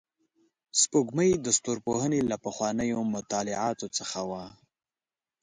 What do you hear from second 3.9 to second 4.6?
څخه وه